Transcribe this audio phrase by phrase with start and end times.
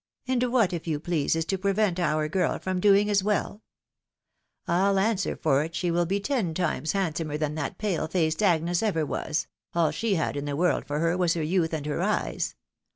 [0.27, 3.61] And what, if you please, is to prevent our girl from doing as well?
[4.67, 8.81] I'll answer for it she will be ten times handsomer than that pale faced Agnes
[8.81, 9.45] ever was—
[9.75, 12.55] all she had in the world for her was her youth and her eyes.